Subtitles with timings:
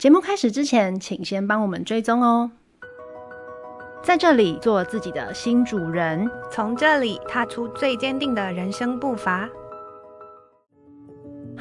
[0.00, 2.50] 节目开始之前，请先帮我们追踪哦。
[4.02, 9.46] 在这里做自己的新主人，从这里踏出最坚定的人生步伐。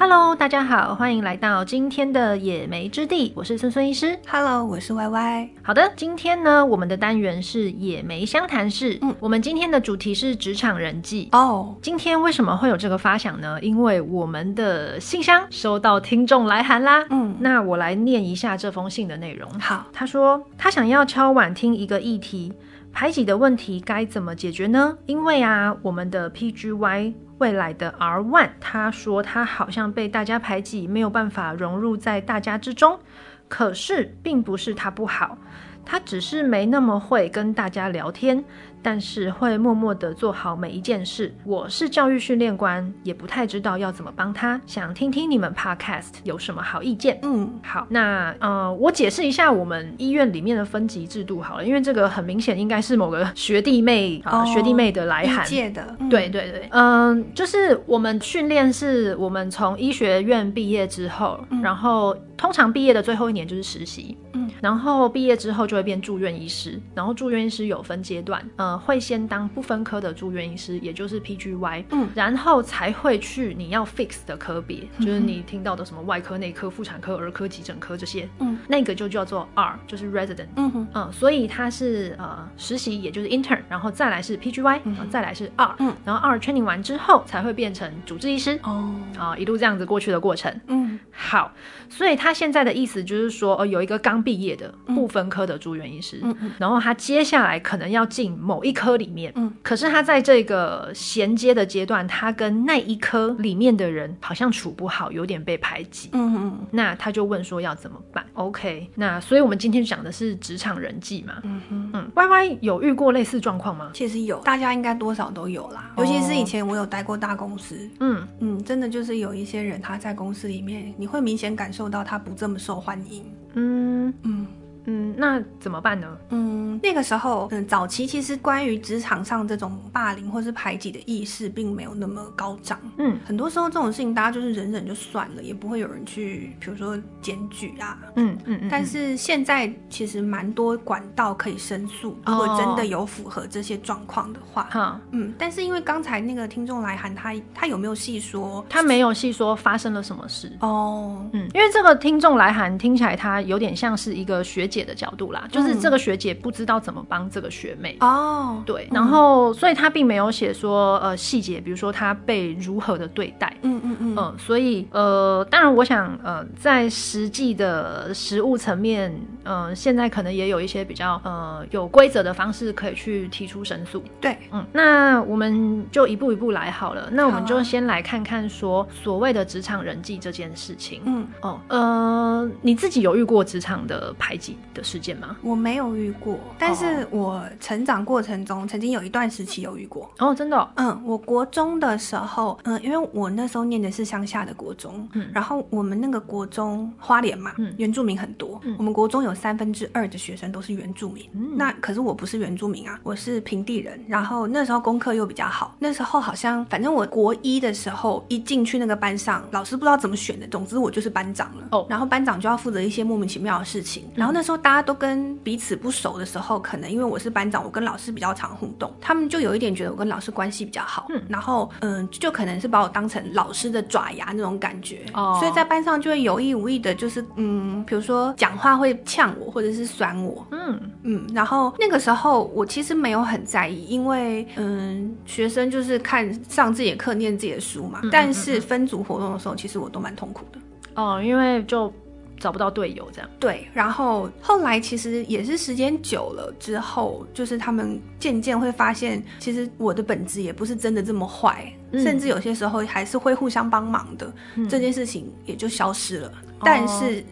[0.02, 4.18] Hello，大家好，欢迎来到今天的野莓之地，我是孙孙医师。
[4.30, 5.50] Hello，我是 Y Y。
[5.62, 8.98] 好的，今天呢，我们的单元是野莓相谈室。
[9.02, 11.28] 嗯，我们今天的主题是职场人际。
[11.34, 13.60] 哦，今天为什么会有这个发想呢？
[13.62, 17.06] 因为我们的信箱收到听众来函啦。
[17.10, 19.52] 嗯，那我来念一下这封信的内容。
[19.60, 22.54] 好，他说他想要敲碗听一个议题，
[22.92, 24.98] 排挤的问题该怎么解决呢？
[25.06, 27.14] 因为啊，我们的 PGY。
[27.40, 33.00] 未来的 R One，他说他好像被大家排挤，没有办法融入在大家之中。
[33.48, 35.38] 可是并不是他不好，
[35.86, 38.44] 他只是没那么会跟大家聊天。
[38.82, 41.34] 但是会默默的做好每一件事。
[41.44, 44.60] 我是教育训练官，也不太知道要怎么帮他。
[44.66, 47.20] 想听听你们 Podcast 有什么好意见？
[47.24, 55.46] 嗯，好，那呃，我解释一下我们医院里面的分级制度好了，因为这个很明显应该是某个学弟妹啊、学弟妹的来函。
[55.46, 68.70] 届的，嗯、对对对，嗯、呃，就是我们训练是我们从医学院毕业之后，嗯、然后通常毕业的最后一年就是实习，嗯，然后毕业之后就会变住院医师，然后住院医师有分阶段，嗯、呃。
[68.70, 91.52] 呃，会先当不分科的住院医师，也就是 PGY，嗯，然后才会去你要 fix 的科别，嗯、就是你听到的什么外科、内科、妇产科、儿科、急诊科这些，嗯，那个就叫做 R，就是 resident，嗯哼，嗯，所以他是呃实习，也就是 intern，然后再来是 PGY，嗯，再来是 R，嗯，然后 R training 完之后才会变成主治医师，哦，啊，一路这样子过去的过程，嗯，好，
[91.90, 111.90] 所以他现在的意思就是说，呃，有一个刚毕业的不分科的住院医师，嗯嗯，然后他接下来可能要进某某一科里面，嗯，可是他在这个衔接的阶段，他跟那一科里面的人好像处不好，有点被排挤，嗯嗯，那他就问说要怎么办？OK，那所以我们今天讲的是职场人际嘛，嗯哼。
[111.94, 113.92] 嗯，Y Y 有遇过类似状况吗？
[113.94, 118.28] 其实有，大家应该多少都有啦，尤其是以前我有待过大公司，嗯。
[118.40, 123.24] 嗯，真的就是有一些人他在公司里面，你会明显感受到他不这么受欢迎，
[123.56, 124.59] 嗯嗯。
[124.86, 126.08] 嗯，那怎么办呢？
[126.30, 132.80] 嗯，那个时候，嗯，早期其实关于职场上这种霸凌或是排挤的意识，并没有那么高涨。
[132.98, 137.98] 嗯，很多时候这种事情大家就是忍忍就算了，也不会有人去，比如说检举啊。
[138.16, 138.70] 嗯嗯，嗯。
[138.70, 144.68] 但是现在其实蛮多管道可以申诉，如果真的有符合这些状况的话。
[144.72, 145.02] 哈、哦。
[145.12, 148.66] 嗯，但是因为刚才那个听众来函，他他有没有细说？
[148.70, 150.52] 他没有细说发生了什么事。
[150.62, 151.26] 哦。
[151.34, 154.80] 嗯，因为这个听众来函听起来，他有点像是一个学姐。
[154.90, 157.96] 的角度啦，就是这个学姐不知道怎么帮这个学妹。
[158.00, 169.14] 哦，嗯、对，然后所以她并没有写说呃细节，比如说她被如何的对待，嗯嗯嗯，嗯，所以呃，当然我想呃，在实际的实物层面，
[169.44, 181.28] 呃，现在可能也有一些比较呃有规则的方式可以去提出申诉，对，嗯，那我们就一步一步来好了，那我们就先来看看说所谓的职场人际这件事情，嗯。
[181.42, 185.36] 哦呃，你自己有遇过职场的排挤的事件吗？
[185.42, 190.10] 我没有遇过，但是我成长过程中曾经有一段时期有遇过。
[190.20, 190.70] 哦，真的哦？
[190.76, 214.60] 嗯，我国中的时候，嗯，因为我那时候念的是乡下的国中，嗯，然后我们那个国中花莲嘛，嗯，原住民很多，嗯，我们国中有三分之二的学生都是原住民，嗯，那可是我不是原住民啊，我是平地人，然后那时候功课又比较好，那时候好像反正我国一的时候一进去那个班上，老师不知道怎么选的，总之我就是班长了，哦，然后班长就要负责一些莫名其妙的事情，然后那时候。
[214.70, 230.80] 大家都跟彼此不熟的时候，可能因为我是班长，我跟老师比较常互动，他们就有一点觉得我跟老师关系比较好，嗯，然后嗯，就可能是把我当成老师的爪牙那种感觉，哦，所以在班上就会有意无意的，就是嗯，比如说讲话会呛我，或者是酸我，嗯。
[231.04, 240.60] 嗯，然后那个时候我其实没有很在意，因为嗯，学生就是看上自己的课，念自己的书嘛，嗯，但是分组活动的时候，其实我都蛮痛苦的，
[241.02, 241.92] 哦，因为就。
[242.40, 243.68] 找不到队友，这样对。
[243.74, 254.34] 然后后来其实也是时间久了之后，就是他们渐渐会发现，其实我的本质也不是真的这么坏，嗯、甚至有些时候还是会互相帮忙的。
[254.56, 256.28] 嗯、这件事情也就消失了。
[256.30, 257.24] 哦、但是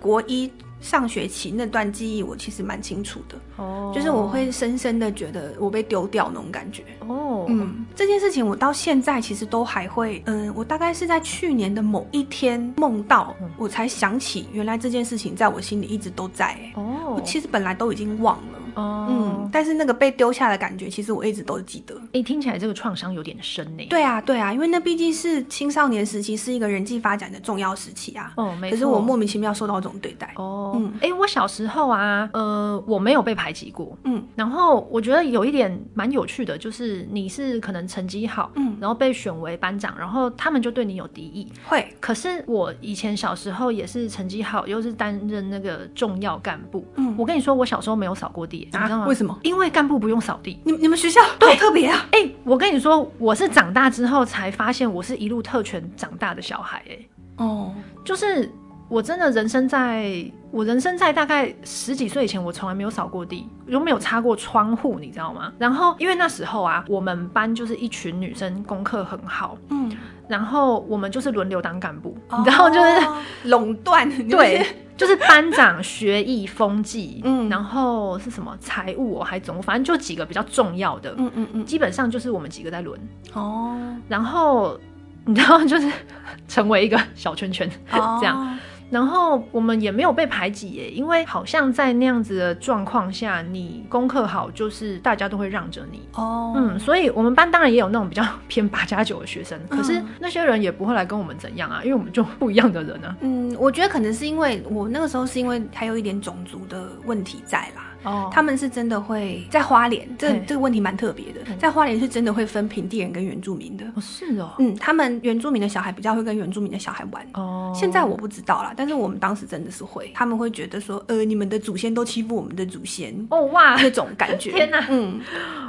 [0.00, 0.50] 国一。
[0.80, 3.36] 上学期那段记忆，我其实蛮清楚的。
[3.56, 6.84] 哦，就是我会深深的觉得我被丢掉那种感觉。
[7.00, 16.56] 哦，嗯，这件事情我到现在其实都还会，嗯，我大概是在去年的某一天梦到，我才想起原来这件事情在我心里一直都在。
[16.74, 18.58] 哦，我其实本来都已经忘了。
[18.76, 22.00] 哦，嗯，但是那个被丢下的感觉，其实我一直都记得。
[22.12, 23.84] 哎，听起来这个创伤有点深呢。
[23.90, 28.32] 对啊，对啊，因为那毕竟是青少年时期，是一个人际发展的重要时期啊。
[28.36, 28.74] 哦，没错。
[28.74, 30.32] 可是我莫名其妙受到这种对待。
[30.36, 33.96] 哦，嗯，哎，我小时候啊，呃，我没有被排挤过。
[34.04, 41.50] 嗯，然后我觉得有一点蛮有趣的，就是你是可能成绩好，嗯，然后被选为班长，然后他们就对你有敌意。
[41.66, 41.86] 会。
[42.00, 46.84] 可是我以前小时候也是成绩好，又是担任那个重要干部。
[46.96, 49.06] 嗯，我跟你说，我小时候没有扫过地，你知道吗？
[49.06, 49.38] 为什么？
[49.42, 50.60] 因为干部不用扫地。
[50.64, 52.06] 你你们学校对特别啊？
[52.12, 56.82] 哎，我跟你说，我是长大之后才发现，我是一路特权长大的小孩。
[56.88, 56.98] 哎，
[57.38, 57.72] 哦，
[58.04, 58.50] 就是
[58.88, 65.52] 我真的人生在，我人生在大概十几岁以前，我从来没有扫过地，又没有擦过窗户，你知道吗？
[65.58, 69.90] 然后因为那时候啊，我们班就是一群女生，功课很好，嗯，
[70.28, 73.06] 然后我们就是轮流当干部，然后就是
[73.44, 74.66] 垄断，对。
[74.96, 82.98] 就是班长、学艺、风纪，嗯，然后是什么财务、哦，还总反正就几个比较重要的，嗯嗯嗯，基本上就是我们几个在轮。
[83.34, 83.76] 哦，
[84.08, 84.80] 然后
[85.24, 85.92] 你知道，就是
[86.48, 88.58] 成为一个小圈圈、哦、这样。
[88.88, 96.54] 然后我们也没有被排挤耶，因为好像在那样子的状况下，你功课好，就是大家都会让着你哦。
[96.56, 103.16] 嗯，所以我们班当然也有那种比较偏八加九的学生，可是那些人也不会来跟我们怎样啊，因为我们就不一样的人啊。
[103.20, 107.85] 嗯，我觉得可能是因为我那个时候是因为还有一点种族的问题在啦。
[108.06, 113.84] 哦，他们是真的会在花莲，这这个问题蛮特别的，在花莲是真的会分平地人跟原住民的。
[113.94, 117.26] 哦，是哦，嗯，他们原住民的小孩比较会跟原住民的小孩玩。
[117.34, 123.14] 哦，现在我不知道啦，但是我们当时真的是会，他们会觉得说，呃，你们的祖先都欺负我们的祖先。
[123.30, 124.52] 哦哇，那种感觉。
[124.56, 125.20] 天哪，嗯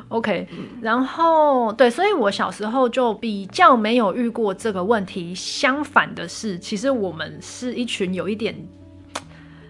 [0.10, 0.48] ，OK，
[0.82, 5.34] 然后对，所以我小时候就比较没有遇过这个问题。
[5.34, 8.56] 相反的是，其实我们是一群有一点。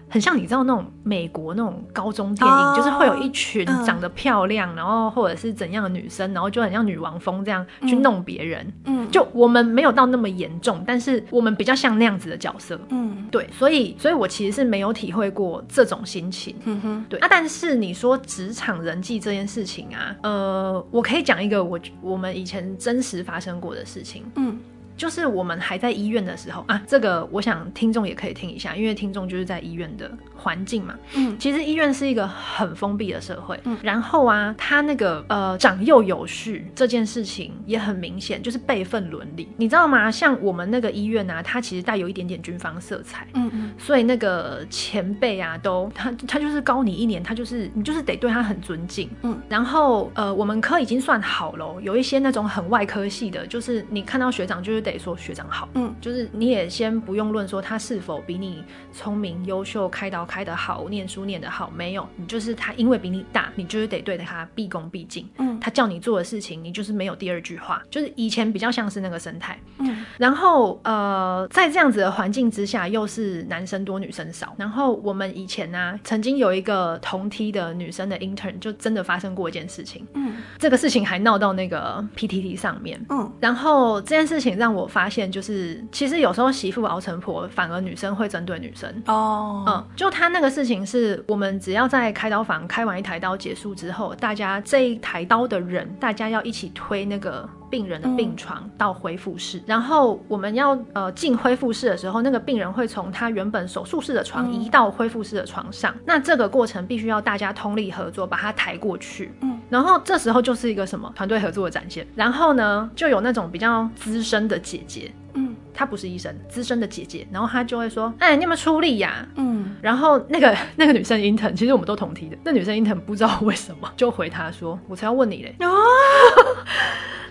[0.08, 8.72] 很像你知道那种美国那种高中电影，oh, 就是会有一群长得漂亮，嗯、然后或者是怎样的女生，然后就很像女王风这样去弄别人。
[8.84, 12.80] 嗯，就我们没有到那么严重，但是我们比较像那样子的角色。
[12.88, 16.56] 嗯，对，所以所以我其实是没有体会过这种心情。
[16.64, 17.20] 嗯哼，对。
[17.20, 24.24] 啊，但是你说职场人际这件事情啊，呃，我可以讲一个我我们以前真实发生过的事情。
[24.36, 24.58] 嗯。
[24.98, 30.94] 就是我们还在医院的时候啊，这个我想听众也可以听一下，因为听众就是在医院的环境嘛。
[31.14, 33.58] 嗯，其实医院是一个很封闭的社会。
[33.62, 40.10] 嗯，然后啊，他那个呃长幼有序这件事情也很明显，就是辈分伦理，你知道吗？
[40.10, 43.24] 像我们那个医院啊，它其实带有一点点军方色彩。
[43.34, 49.08] 嗯嗯，所以那个前辈啊，都他他就是高你一年，他就是你就是得对他很尊敬。
[49.22, 54.87] 嗯，然后呃，我们科已经算好了，有一些那种很外科系的，就是你看到学长就是。
[54.90, 58.62] 得说学长好，嗯，就是你也先不用论说他是否比你
[58.92, 84.77] 聪明、优秀、开导开得好、念书念得好，没有，你就是他因为比你大，你就是得对他毕恭毕敬，嗯，他叫你做的事情，你就是没有第二句话，就是以前比较像是那个生态，嗯，然后呃，在这样子的环境之下，又是男生多女生少，然后我们以前呢、啊，曾经有一个同梯的女生的 intern，就真的发生过一件事情，嗯，这个事情还闹到那个 PTT 上面，嗯，然后这件事情让我。
[84.78, 89.64] 我发现就是，其实有时候媳妇熬成婆，反而女生会针对女生哦。
[89.66, 89.76] Oh.
[89.76, 109.32] 嗯，就他那个事情是，我们只要在开刀房开完一台刀结束之后，大家这一台刀的人，大家要一起推那个病人的病床到恢复室，嗯、然后我们要呃进恢复室的时候，那个病人会从他原本手术室的床移到恢复室的床上，嗯、那这个过程必须要大家通力合作，把他抬过去。
[109.40, 112.06] 嗯，然后这时候就是一个什么团队合作的展现。
[112.14, 125.68] 然后呢，就有那种比较资深的姐姐，嗯，她不是医生，资深的姐姐，然后她就会说：“哎，你有没有出力呀？”嗯，然后那个那个女生 intern，其实我们都同题的，那女生 intern 不知道为什么就回她说：“我才要问你嘞。”哦。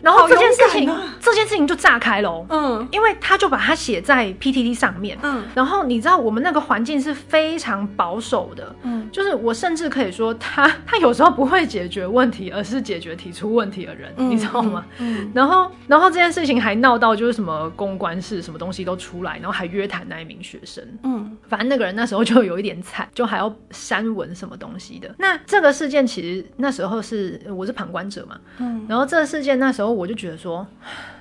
[0.02, 2.46] 然后这件事情，啊、这件事情就炸开了。
[2.50, 5.18] 嗯，因为他就把它写在 PTT 上面。
[5.22, 8.76] 嗯，然后你知道我们那个环境是非常保守的。
[8.84, 14.86] 嗯，就是我甚至可以说他，他他有时候不会解决问题，而是解决提出问题的人，嗯、你知道吗？
[15.00, 20.84] 嗯，然后然后这件事情还闹到就是什么公关室什么东西都出来，然后还约谈那一名学生。
[21.04, 25.14] 嗯，反正那个人那时候就有一点惨，就还要删文什么东西的。
[25.18, 28.38] 那这个事件其实那时候是我是旁观者嘛。
[28.60, 29.87] 嗯，然后这个事件那时候。
[29.88, 30.68] 然后我就觉得说，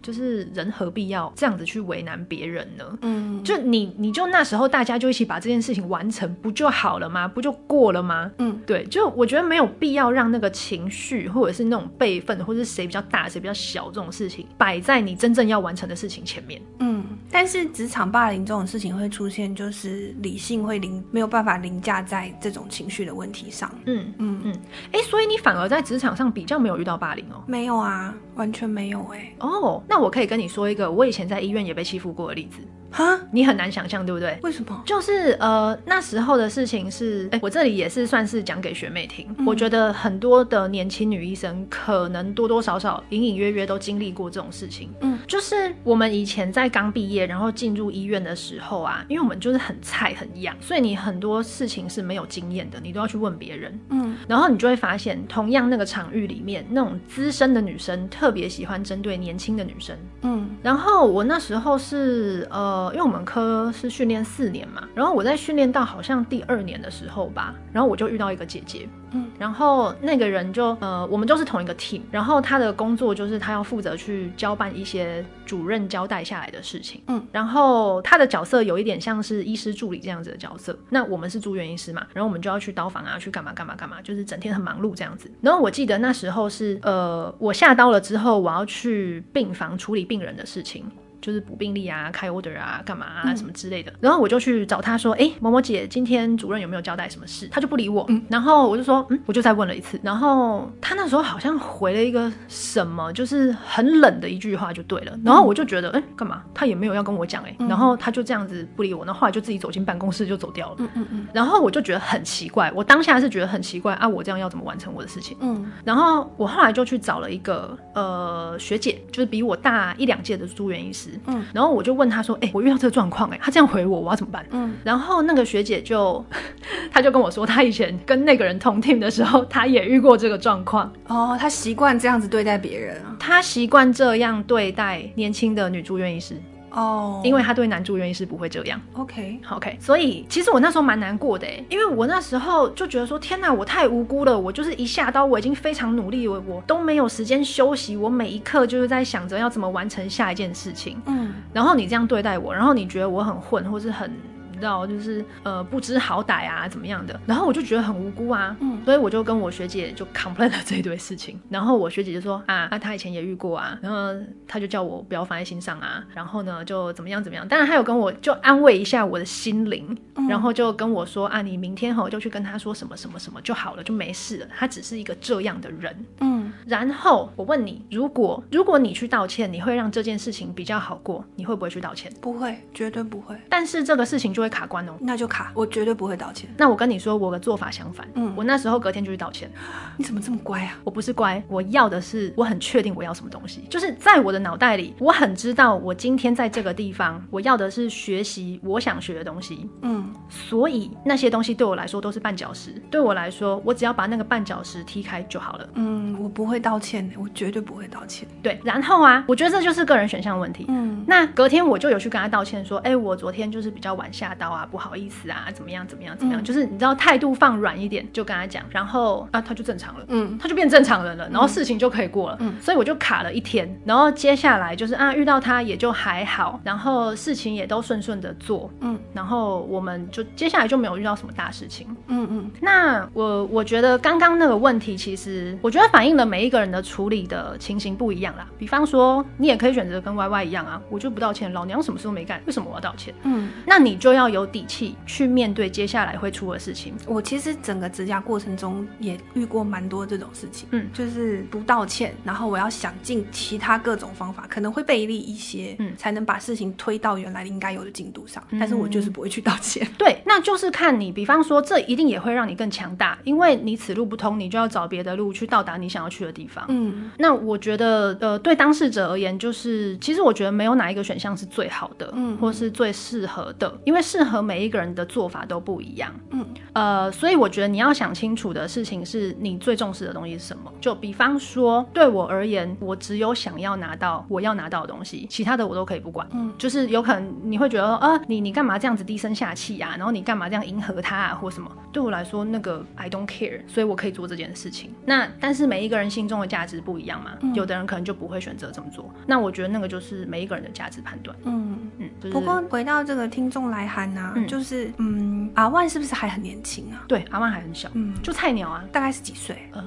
[0.06, 2.84] 就是人何必要这样子去为难别人呢？
[3.02, 7.26] 嗯，就你你就那时候大家就一起把这件事情完成不就好了吗？
[7.26, 8.30] 不就过了吗？
[8.38, 16.62] 嗯，对，就我觉得没有必要让那个情绪或者是那种辈分或者是谁比较大谁比较小这种事情摆在你真正要完成的事情前面。
[16.78, 23.68] 嗯，但是职场霸凌这种事情会出现，就是理性会凌没有办法凌驾在这种情绪的问题上。
[23.86, 24.54] 嗯嗯嗯，
[24.92, 27.42] 哎、欸，所以你反而在职场上比较没有遇到霸凌哦？
[27.48, 29.36] 没有啊，完全没有哎、欸。
[29.40, 32.58] 哦，那那我可以跟你说一个我以前在医院也被欺负过的例子。
[32.96, 34.38] 哈，你很难想象，对不对？
[34.42, 34.82] 为什么？
[34.86, 39.26] 就是呃，那时候的事情是，哎，我这里也是算是讲给学妹听。
[39.36, 44.88] 嗯、我觉得很多的年轻女医生可能多多少少、隐隐约约都经历过这种事情。
[45.02, 53.78] 嗯，就是我们以前在刚毕业，然后进入医院的时候啊，因为我们就是很菜、很痒，所以你很多事情是没有经验的，你都要去问别人。
[53.90, 59.94] 嗯，然后你就会发现，同样那个场域里面，那种资深的女生特别喜欢针对年轻的女生。
[60.22, 62.85] 嗯，然后我那时候是呃。
[62.86, 85.30] 呃，因为我们科是训练四年嘛，然后我在训练到好像第二年的时候吧，然后我就遇到一个姐姐，嗯，然后那个人就呃，我们就是同一个 team，然后他的工作就是他要负责去交办一些主任交代下来的事情，嗯，然后他的角色有一点像是医师助理这样子的角色，那我们是住院医师嘛，然后我们就要去刀房啊，去干嘛干嘛干嘛，就是整天很忙碌这样子。
[85.40, 90.84] 然后我记得那时候是呃，我下刀了之后，我要去病房处理病人的事情。
[91.26, 93.90] 就是补病历啊，开 order 啊，干嘛啊，什么之类的。
[93.90, 98.06] 嗯、然后我就去找他说：“哎、欸，某某姐，今天主任有没有交代什么事？”他就不理我。
[98.10, 99.98] 嗯、然后我就说：“嗯。”我就再问了一次。
[100.04, 105.18] 然后他那时候好像回了一个什么，就是很冷的一句话就对了。
[105.24, 106.44] 然后我就觉得：“哎、欸，干嘛？
[106.54, 109.04] 他也没有要跟我讲。”哎，然后他就这样子不理我。
[109.04, 110.76] 然后后来就自己走进办公室就走掉了。
[110.78, 111.26] 嗯嗯嗯。
[111.32, 115.36] 然后我就觉得很奇怪，我当下是觉得很奇怪啊，我这样要怎么完成我的事情？
[115.40, 115.72] 嗯。
[115.84, 121.10] 然后我后来就去找了一个呃学姐，就是比我大一两届的住院医师。
[121.26, 121.44] 嗯。
[121.52, 121.96] 然后我就。
[121.96, 126.22] 问他说：“哎、欸，我遇到这个状况，哎，他这样回我，我要怎么办？”嗯，然后那个学姐就，
[126.92, 130.92] 他就跟我说，他以前跟那个人同 team 的时候，他也遇过这个状况。
[131.08, 136.36] 哦，他习惯这样子对待别人啊，他习惯这样对待年轻的女住院医师。
[136.76, 137.26] 哦，oh.
[137.26, 138.80] 因为他对男住院医师不会这样。
[138.92, 139.80] OK，OK，Okay.
[139.80, 151.00] 所以其实我那时候蛮难过的，因为我那时候就觉得说，天哪，我太无辜了，我就是一下刀，我已经非常努力，我我都没有时间休息，我每一刻就是在想着要怎么完成下一件事情。
[151.06, 154.12] 嗯，然后你这样对待我，然后你觉得我很混，或是很。
[154.60, 157.18] 道，就是呃不知好歹啊，怎么样的？
[157.26, 161.40] 然后我就觉得很无辜啊，嗯，所以我就跟我学姐就 complain 了这一堆事情。
[161.48, 164.12] 然后我学姐就说啊，那她以前也遇过啊，然后
[164.46, 166.04] 她就叫我不要放在心上啊。
[166.14, 167.46] 然后呢，就怎么样怎么样。
[167.46, 174.46] 当然，她有跟我就安慰一下我的心灵，嗯、然后就跟我说啊，你明天吼就去跟她说什么什么什么就好了，就没事了。
[174.56, 176.35] 她只是一个这样的人，嗯。
[176.66, 181.24] 然后我问你，如果如果你去道歉，你会让这件事情比较好过？
[181.34, 182.12] 你会不会去道歉？
[182.20, 183.36] 不会，绝对不会。
[183.48, 186.48] 但是这个事情就会卡关哦，那就卡，我绝对不会道歉。
[186.56, 188.06] 那我跟你说，我的做法相反。
[188.14, 189.50] 嗯，我那时候隔天就去道歉。
[189.96, 190.78] 你怎么这么乖啊？
[190.84, 199.68] 我不是乖，我要的是，我很确定我要什么东西，就是在我的脑袋里，我很知道我今天在这个地方，我要的是学习我想学的东西。
[199.82, 202.70] 嗯，所以那些东西对我来说都是绊脚石。
[202.90, 205.68] 对我来说，我只要把那个绊脚石踢开就好了。
[205.74, 208.28] 嗯，我不会道歉的，我绝对不会道歉。
[208.42, 210.66] 对，然后啊，我觉得这就是个人选项问题。
[210.68, 214.68] 嗯，那隔天我就有去跟他道歉，说，哎、欸，我昨天就是比较晚下刀啊。
[214.70, 215.86] 不好意思啊，怎么样？
[215.86, 216.14] 怎么样？
[216.18, 216.42] 怎么样？
[216.42, 232.50] 嗯、就是你知道态度放软一点，就跟他讲，然后啊，他就正常了，嗯，他就变正常人了，然后事情就可以过了，嗯，所以我就卡了一天，然后接下来就是啊，遇到他也就还好，然后事情也都顺顺的做，嗯，然后我们就接下来就没有遇到什么大事情，嗯嗯。
[232.60, 238.46] 那我我觉得刚刚那个问题，其实我觉得反映了每一个人的处理的情形不一样啦。
[238.58, 243.14] 比方说，你也可以选择跟 Y Y 一样啊，我就不道歉，老娘什么事都没干，为什么我要道歉？
[243.22, 244.66] 嗯，那你就要有底。
[244.66, 246.92] 气去面对接下来会出的事情。
[247.06, 258.42] 我其实整个指甲过程中也遇过蛮多这种事情，嗯，就是不道歉，然后我要想尽其他各种方法，可能会背离一些，嗯，才能把事情推到原来应该有的进度上。
[258.50, 259.86] 嗯，但是我就是不会去道歉。
[259.96, 266.64] 对，那就是看你，比方说，这一定也会让你更强大，因为你此路不通，你就要找别的路去到达你想要去的地方。
[266.68, 274.56] 嗯，那我觉得，呃，对当事者而言，就是其实我觉得没有哪一个选项是最好的，嗯，或是最适合的，因为适合每。
[274.56, 276.42] 每一个人的做法都不一样，嗯，
[276.72, 280.72] 呃，所以我觉得你要想清楚的事情是你最重视的东西是什么。
[280.80, 286.26] 就比方说，对我而言，我只有想要拿到我要拿到的东西，其他的我都可以不管。
[286.32, 289.94] 嗯，就是有可能你会觉得，啊，你你干嘛这样子低声下气啊？
[289.98, 291.70] 然后你干嘛这样迎合他啊，或什么？
[291.92, 294.90] 对我来说，那个 I don't care，所以我可以做这件事情。
[295.04, 299.12] 那但是每一个人心中的价值不一样嘛，嗯、有的人可能就不会选择这么做。
[299.26, 301.36] 那我觉得那个就是每一个人的价值判断。
[301.44, 302.10] 嗯嗯。
[302.20, 307.04] 就是、不过回到这个听众来函呢、啊，嗯、就是嗯，阿万是不是还很年轻啊？
[307.08, 309.56] 对，阿万还很小，嗯，就菜鸟啊，大概是几岁？
[309.72, 309.82] 呃，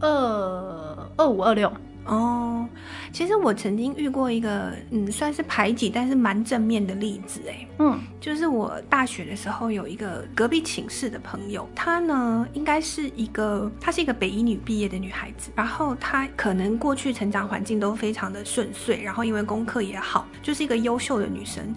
[0.00, 1.72] 二二五二六。
[2.06, 2.68] 哦，
[3.12, 21.74] 其实我曾经遇过一个，嗯，算是排挤，但是蛮正面的例子，哎，嗯，就是我大学的时候有一个隔壁寝室的朋友，她呢应该是一个，她是一个北医女毕业的女孩子，然后她可能过去成长环境都非常的顺遂，然后因为功课也好，就是一个优秀的女生。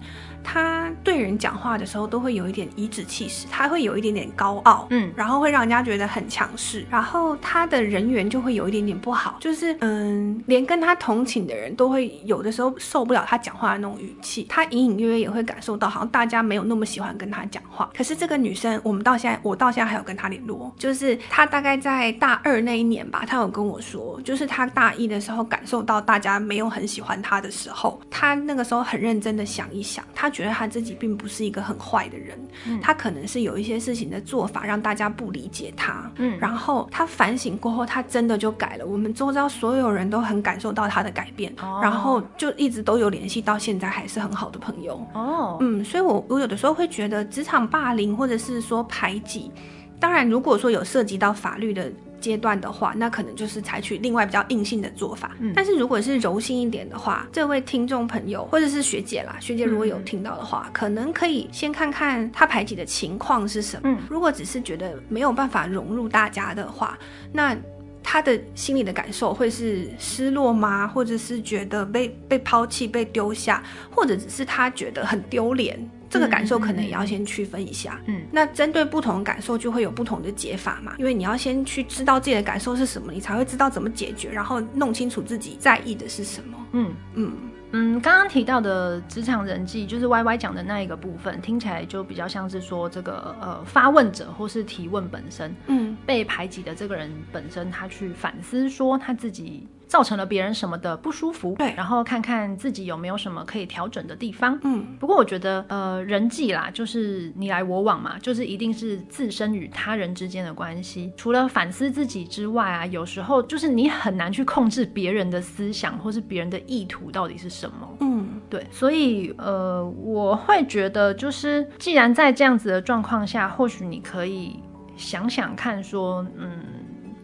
[0.50, 17.90] 他对人讲话的时候都会有一点颐指气使，他会有一点点高傲，嗯，然后会让人家觉得很强势，然后他的人缘就会有一点点不好，就是嗯，连跟他同寝的人都会有的时候受不了他讲话的那种语气，他隐隐约约也会感受到好像大家没有那么喜欢跟他讲话。
[17.94, 30.32] 可是这个女生，我们到现在，我到现在还有跟他联络，就是他大概在大二那一年吧，他有跟我说，就是他大一的时候感受到大家没有很喜欢他的时候，他那个时候很认真的想一想，他。
[30.38, 38.86] 觉得他自己并不是一个很坏的人，嗯，他可能是有一些事情的做法让大家不理解他，嗯，然后他反省过后，他真的就改了。
[38.86, 45.04] 我们周遭所有人都很感受到他的改变，哦，然后就一直都有联系，到现在还是很好的朋友。
[45.14, 49.50] 哦，嗯，所以我我有的时候会觉得职场霸凌或者是说排挤，
[49.98, 51.90] 当然如果说有涉及到法律的。
[52.20, 55.36] 阶段的话，那可能就是采取另外比较硬性的做法。
[55.40, 63.82] 嗯，但是如果是柔性一点的话，这位听众朋友或者是学姐啦，学姐如果有听到的话，嗯，可能可以先看看他排挤的情况是什么。
[63.84, 66.98] 嗯，如果只是觉得没有办法融入大家的话，
[67.32, 67.56] 那
[68.02, 70.86] 他的心里的感受会是失落吗？
[70.86, 75.78] 或者是觉得被被抛弃、被丢下，或者只是他觉得很丢脸？
[76.10, 86.94] 这个感受可能也要先区分一下，嗯，那针对不同的感受就会有不同的解法嘛，因为你要先去知道自己的感受是什么，你才会知道怎么解决，然后弄清楚自己在意的是什么，嗯。
[87.14, 87.32] 嗯。
[87.72, 88.00] 嗯。
[88.00, 99.68] 刚刚提到的职场人际，就是 Y Y 讲的那一个部分，听起来就比较像是说这个呃发问者或是提问本身，嗯，被排挤的这个人本身，他去反思说他自己。
[99.88, 101.54] 造成了别人什么的不舒服？
[101.58, 104.58] 对，然后看看自己有没有什么可以调整的地方。
[104.62, 111.10] 嗯，不过我觉得，呃，人际啦，就是你来我往嘛，就是一定是自身与他人之间的关系。
[111.16, 117.96] 除了反思自己之外啊，有时候就是你很难去控制别人的思想或是别人的意图到底是什么。
[118.00, 124.60] 嗯，对，所以呃，我会觉得，就是既然在这样子的状况下，或许你可以
[124.98, 126.77] 想想看，说，嗯。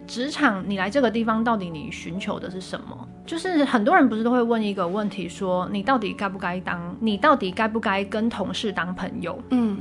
[0.07, 3.09] 职场，你来这个地方，到底你寻求的是什么？
[3.27, 9.39] 就是很多人不是都会问一个问题，说你到底该不该当，你到底该不该跟同事当朋友？
[9.51, 9.79] 嗯，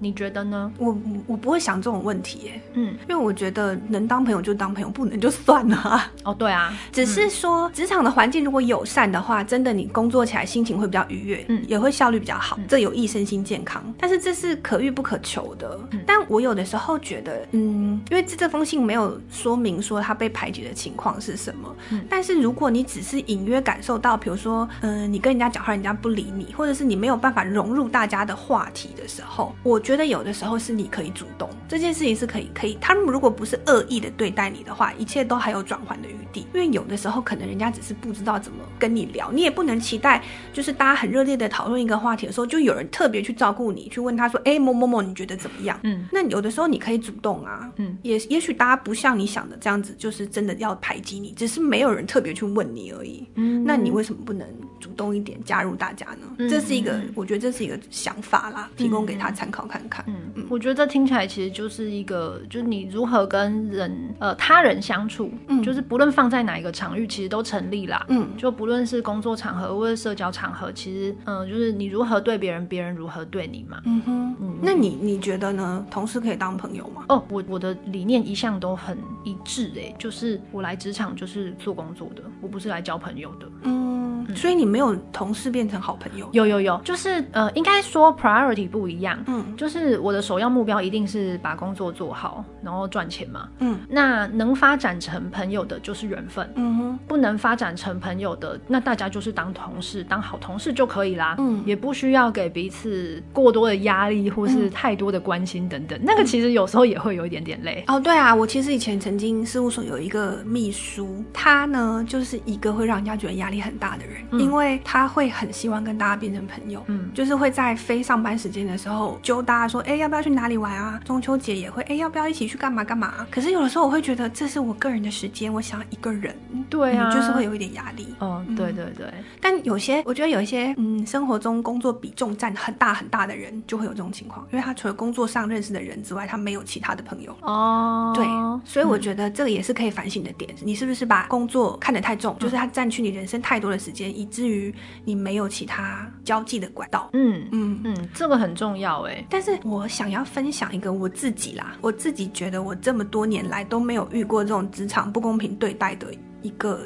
[0.00, 0.72] 你觉得呢？
[0.76, 6.10] 我我不会想这种问题耶，嗯，因为我觉得能当朋友就当朋友，不能就算了。
[6.24, 13.80] 哦，对啊，只是说职场的环境如果友善的话，真的你工作起来心情会比较愉悦，嗯，也会效率比较好，这有益身心健康。
[13.96, 15.78] 但是这是可遇不可求的。
[16.04, 32.78] 但我有的时候觉得，嗯，因为这这封信没有说明说他被排挤的情况是什么，嗯，但是如果你你只是隐约感受到，比如说，嗯、呃，你跟人家讲话，人家不理你，或者是你没有办法融入大家的话题的时候，我觉得有的时候是你可以主动，这件事情是可以可以。
[32.80, 36.46] 他们如果不是恶意的对待你的话，一切都还有转换的余地。
[36.54, 40.22] 因为有的时候可能人家只是不知道怎么跟你聊，你也不能期待，
[40.52, 45.78] 就是大家很热烈的讨论一个话题的时候，就有人特别去照顾你，去问他说，哎，某某某，你觉得怎么样？
[45.82, 52.70] 嗯，那有的时候你可以主动啊，嗯，也也许大家不像你想的这样子，就是真的要排挤你，只是没有人特别去问。
[52.72, 54.46] 你而已，嗯，那你为什么不能
[54.78, 56.36] 主动一点加入大家呢？
[56.38, 60.04] 嗯、这是一个，我觉得这是一个想法啦，提供给他参考看看。
[60.08, 68.04] 嗯，嗯，我觉得这听起来其实就是一个，就是你如何跟人呃他人相处，嗯，就是不论放在哪一个场域，其实都成立啦。
[68.08, 73.80] 嗯，就不论是工作场合或者社交场合，其实嗯、呃，就是你如何对别人，别人如何对你嘛。
[73.84, 75.84] 嗯哼，嗯，那你你觉得呢？
[75.90, 77.04] 同事可以当朋友吗？
[77.08, 83.99] 哦，我我的理念一向都很一致，哎，就是我来职场就是做工作的，我不是来交朋友的，嗯，
[84.34, 86.28] 所以你没有同事变成好朋友？
[86.32, 107.84] 有有有，就是呃，应该说 priority 不一样，嗯，就是我的首要目标一定是把工作做好，然后赚钱嘛，嗯，那能发展成朋友的就是缘分，嗯哼，不能发展成朋友的，那大家就是当同事，当好同事就可以啦，嗯，也不需要给彼此过多的压力或是太多的关心等等，那个其实有时候也会有一点点累。
[107.86, 121.00] 哦，对啊，我其实以前曾经事务所有一个秘书，他呢就是一个会让人家觉得压力很大的人，人，嗯、因为他会很希望跟大家变成朋友，嗯，就是会在非上班时间的时候揪大家说，哎，要不要去哪里玩啊？
[121.04, 123.26] 中秋节也会，哎，要不要一起去干嘛干嘛？
[123.30, 126.34] 可是有的时候我会觉得这是我个人的时间，我想要一个人，
[126.68, 128.14] 对啊，嗯、就是会有一点压力。
[128.18, 129.06] 哦，对对对。
[129.40, 137.36] 但有些我觉得有一些嗯，生活中工作比重占很大很大的人，就会有这种情况，因为他除了工作上认识的人之外，他没有其他的朋友。
[137.42, 138.24] 哦，对，
[138.64, 144.72] 所以我觉得这个也是可以反省的点，嗯、你是不是把工作看得太重，就是他占据你人生太多的时间，以至于
[145.04, 147.10] 你没有其他交际的管道。
[147.12, 149.26] 嗯嗯嗯，这个很重要哎。
[149.28, 156.06] 但是我想要分享一个我自己啦，我自己觉得我这么多年来都没有遇过这种职场不公平对待的
[156.42, 156.80] 一个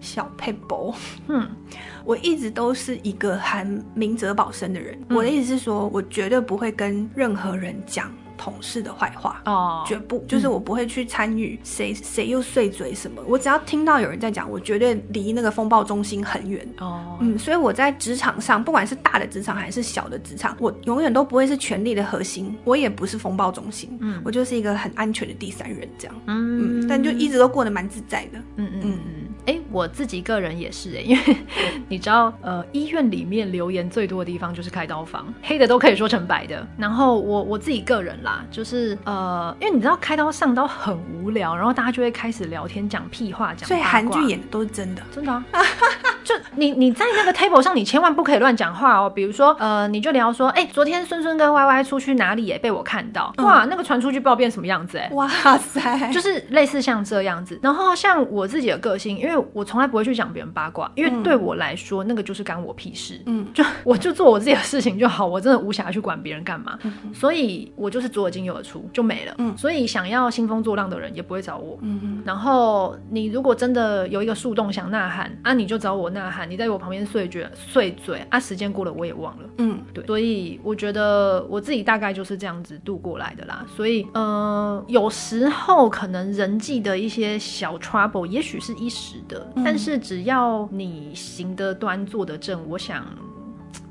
[0.00, 0.92] 小撇步。
[1.28, 1.48] 嗯，
[2.04, 4.98] 我一直都是一个很明哲保身的人。
[5.08, 8.12] 嗯、我的意思是说，我绝对不会跟任何人讲。
[8.38, 16.66] 同事的坏话哦，绝不，就是我不会去参与谁谁又碎嘴什么，我只要听到有人在讲，我绝对离那个风暴中心很远。
[16.78, 17.18] 哦。
[17.20, 28.80] 嗯，所以我在职场上，不管是大的职场还是小的职场，我永远都不会是权力的核心，我也不是风暴中心，嗯，我就是一个很安全的第三人这样，嗯，但就一直都过得蛮自在的，嗯嗯。
[28.84, 29.27] 嗯。
[29.48, 31.36] 哎、欸，我自己个人也是哎、欸，因为
[31.88, 36.66] 你知道，呃，医院里面留言最多的地方就是开刀房，黑的都可以说成白的。
[36.76, 43.66] 然后我我自己个人啦，就是呃，因为你知道开刀上刀很无聊，然后大家就会开始聊天讲屁话，讲。
[43.66, 45.42] 所以韩剧演的都是真的，真的啊。
[46.28, 49.08] 就你你在那个 table 上，你千万不可以乱讲话哦。
[49.08, 52.50] 比如说，呃，你就聊说，哎、欸，昨天孙孙跟 Y Y 出去哪里？
[52.50, 57.58] 哎，被我看到，哇，嗯、那个传出去不知道变什么样子，哎，哇塞，就是类似像这样子。
[57.62, 63.18] 然后像我自己的个性，因为我从来不会去讲别人八卦，因为对我来说，那个就是干我屁事。
[63.24, 66.78] 嗯，就我就做我自己的事情就好，我真的无暇去管别人干嘛。
[66.82, 69.34] 嗯、所以我就是左耳进右耳出就没了。
[69.38, 71.78] 嗯，所以想要兴风作浪的人也不会找我。
[71.80, 72.22] 嗯嗯。
[72.26, 76.48] 然后你如果真的有一个树洞想呐喊啊，你就找我呐喊。
[76.48, 76.98] 你在我旁边。
[77.08, 78.38] 碎嘴碎嘴啊！
[78.38, 79.48] 时间过了，我也忘了。
[79.58, 83.64] 嗯，对，所以我觉得我自己大概就是这样子度过来的啦。
[83.74, 93.06] 所以，呃，有时候可能人际的一些小 trouble，也许是一时的，嗯、但是只要你行得端、坐得正，我想。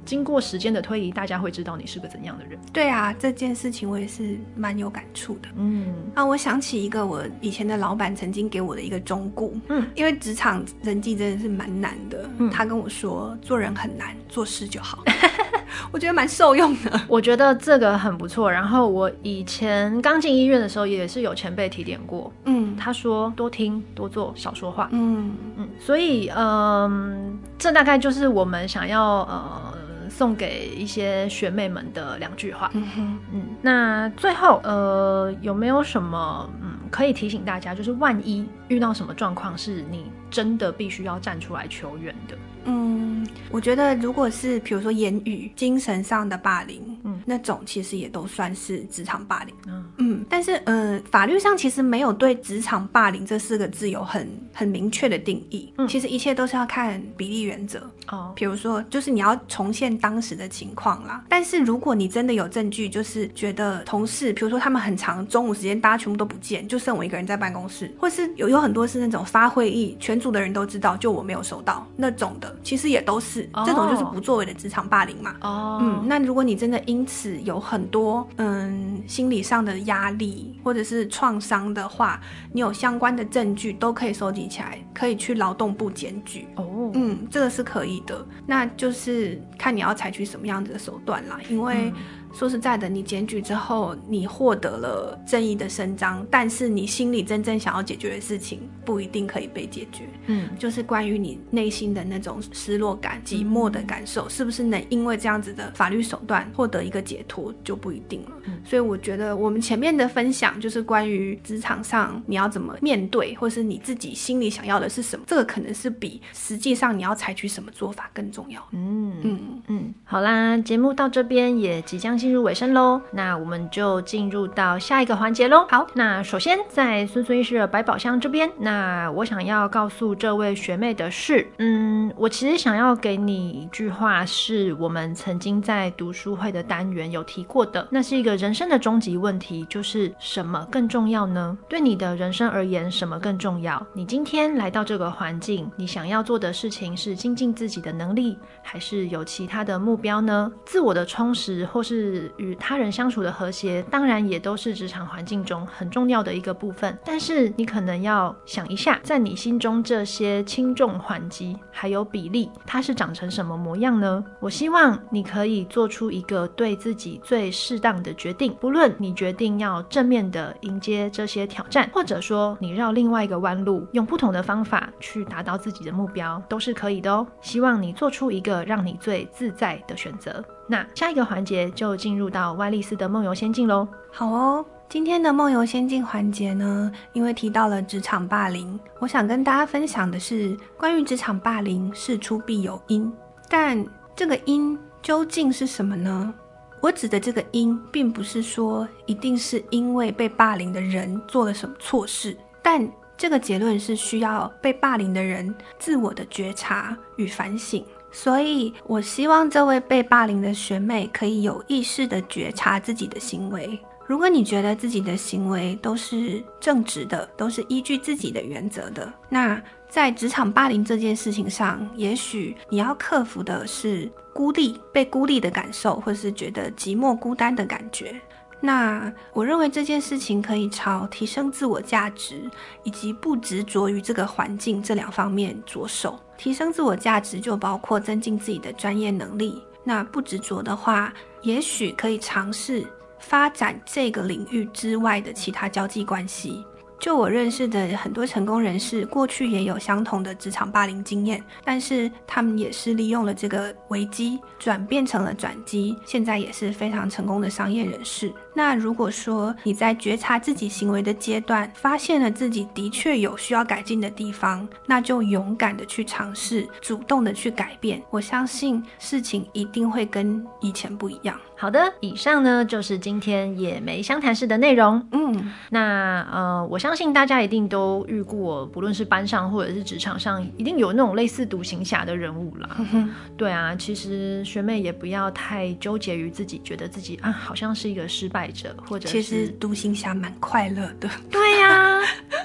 [0.08, 2.58] 经过时间的推移，大家会知道你是个怎样的人。
[2.72, 5.50] 对啊，这件事情我也是蛮有感触的。
[5.58, 9.52] 嗯，啊，我想起一个我以前的老板曾经给我的一个忠告。
[9.68, 12.30] 嗯，因为职场人际真的是蛮难的。
[12.38, 15.04] 嗯，他跟我说，做人很难，做事就好。
[15.92, 17.02] 我觉得蛮受用的。
[17.08, 18.50] 我觉得这个很不错。
[18.50, 22.32] 然后我以前刚进医院的时候，也是有前辈提点过。
[22.46, 24.88] 嗯，他说多听多做，少说话。
[24.92, 29.74] 嗯嗯，所以嗯、呃，这大概就是我们想要呃。
[30.10, 32.70] 送给一些学妹们的两句话。
[32.74, 42.38] 嗯哼，嗯，那最后，呃，有没有什么，嗯，可以提醒大家，就是万一遇到什么状况，是你真的必须要站出来求援的？
[42.70, 49.56] 嗯，我觉得如果是比如说言语、精神上的霸凌，嗯，那种其实也都算是职场霸凌。
[49.68, 55.72] 嗯嗯，但是嗯，法律上其实没有对职场霸凌这四个字有很很明确的定义。
[55.78, 57.80] 嗯，其实一切都是要看比例原则。
[58.10, 61.24] 哦，比如说就是你要重现当时的情况啦。
[61.28, 72.56] 但是如果你真的有证据，就是觉得同事，比如说他们很长中午时间大家全部都不见，就剩我一个人在办公室，或是有有很多是那种发会议，全组的人都知道，就我没有收到那种的。
[72.64, 73.66] 其实也都是、oh.
[73.66, 75.36] 这种就是不作为的职场霸凌嘛。
[75.42, 75.82] 哦，oh.
[75.84, 80.17] 嗯，那如果你真的因此有很多嗯心理上的压力
[80.64, 82.20] 或者是创伤的话，
[82.52, 86.48] 你有相关的证据都可以收集起来，可以去劳动部检举。
[86.56, 86.92] 哦，oh.
[86.96, 88.26] 嗯，这个是可以的。
[88.46, 91.92] 那就是看你要采取什么样子的手段啦，因为。
[91.92, 91.94] 嗯
[92.34, 100.08] 说实在的，你检举之后，你获得了正义的伸张，但是你心里真正想要解决的事情不一定可以被解决。
[100.28, 108.32] 嗯，就是关于你内心的那种失落感、寂寞的感受，是不是能因为这样子的法律手段获得一个解脱，就不一定了。
[108.46, 118.66] 嗯，所以我觉得我们前面的分享就是关于职场上你要怎么面对，或是你自己心里想要的是什么，这个可能是比实际上你要采取什么做法更重要。
[118.72, 125.66] 嗯嗯嗯，好啦，节目到这边也即将进入尾声喽，那我们就进入到下一个环节喽。
[125.70, 141.58] 好，那首先在孙孙医师的百宝箱这边，那那我想要告诉这位学妹的是，嗯，我其实想要给你一句话，是我们曾经在读书会的单元有提过的，那是一个人生的终极问题，就是什么更重要呢？
[141.68, 143.84] 对你的人生而言，什么更重要？
[143.94, 150.52] 你今天来到这个环境，你想要做的事情是精进自己的能力，还是有其他的目标呢？
[150.68, 156.96] 自我的充实，或是与他人相处的和谐，当然也都是职场环境中很重要的一个部分。
[157.04, 164.24] 但是你可能要想一下，在你心中这些轻重缓急还有比例，它是长成什么模样呢？
[164.40, 168.56] 我希望你可以做出一个对自己最适当的决定。
[168.60, 177.26] 不论你决定要正面的迎接这些挑战，或者说你绕另外一个弯路，用不同的方法去达到自己的目标，都是可以的哦。
[177.42, 180.44] 希望你做出一个让你最自在的选择。
[180.70, 183.88] 那下一个环节就进入到歪丽丝的梦游仙境喽。
[184.12, 193.12] 好哦，今天的梦游仙境环节呢，因为提到了职场霸凌，我想跟大家分享的是关于职场霸凌事出必有因，
[193.50, 196.34] 但这个因究竟是什么呢？
[196.80, 207.84] 我指的这个因，并不是说一定是因为被霸凌的人做了什么错事，但这个结论是需要被霸凌的人自我的觉察与反省。
[208.10, 213.78] 所以，我希望这位被霸凌的学妹可以有意识地觉察自己的行为。
[214.08, 228.20] 如果你觉得自己的行为都是正直的，都是依据自己的原则的，那在职场霸凌这件事情上，也许你要克服的是孤立、被孤立的感受，或是觉得寂寞孤单的感觉。
[228.62, 232.50] 那我认为这件事情可以朝提升自我价值
[232.84, 236.18] 以及不执着于这个环境这两方面着手。
[236.38, 239.62] 提升自我价值就包括增进自己的专业能力。
[239.84, 242.86] 那不执着的话，也许可以尝试
[243.20, 246.66] 发展这个领域之外的其他交际关系。
[247.00, 258.34] 就我认识的很多成功人士，过去也有相同的职场霸凌经验，但是他们也是利用了这个危机，转变成了转机，现在也是非常成功的商业人士。
[258.58, 268.02] 那如果说你在觉察自己行为的阶段，发现了自己的确有需要改进的地方，那就勇敢的去尝试，主动的去改变。
[268.10, 271.40] 我相信事情一定会跟以前不一样。
[271.56, 275.08] 好的，以上呢就是今天野莓相谈室的内容。
[275.12, 282.70] 嗯，那呃，我相信大家一定都遇过，不论是班上或者是职场上，一定有那种类似独行侠的人物啦。
[282.92, 291.10] 嗯、对啊，其实学妹也不要太纠结于自己，觉得自己啊好像是一个失败者，或者其实独行侠蛮快乐的。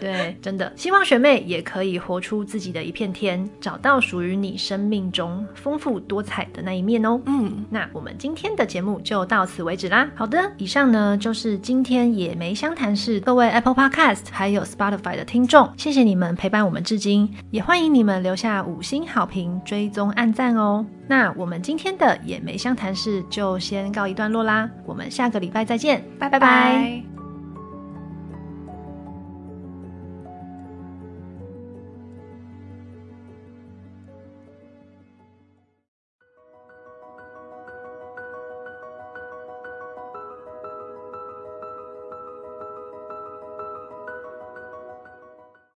[0.03, 7.21] 对，真的希望学妹也可以活出自己的一片天，找到属于你生命中丰富多彩的那一面哦。
[7.27, 8.93] 嗯，那我们今天的节目。
[9.03, 10.09] 就到此为止啦。
[10.15, 20.85] 好的，以上呢就是今天野莓相谈室各位 Apple Podcast 还有 Spotify 的听众，谢谢你们陪伴我们至今，也欢迎你们留下五星好评、追踪按赞哦。
[21.09, 27.12] 那我们今天的野莓相谈室就先告一段落啦，我们下个礼拜再见，拜拜拜。